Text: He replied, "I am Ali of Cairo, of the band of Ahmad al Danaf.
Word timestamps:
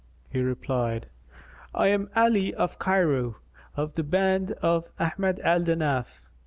He 0.31 0.41
replied, 0.41 1.09
"I 1.75 1.89
am 1.89 2.09
Ali 2.15 2.55
of 2.55 2.79
Cairo, 2.79 3.35
of 3.75 3.93
the 3.93 4.01
band 4.03 4.51
of 4.53 4.87
Ahmad 4.99 5.39
al 5.43 5.61
Danaf. 5.61 6.23